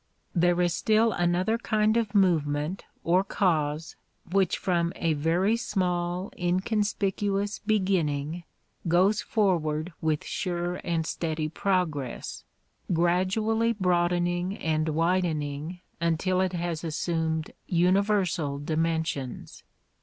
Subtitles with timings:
[0.33, 3.95] There is still another kind of movement or cause
[4.31, 8.43] which from a very small, inconspicuous beginning
[8.87, 12.43] goes forward with sure and steady progress,
[12.91, 19.61] gradually broadening and widening until it has assumed universal dimensions.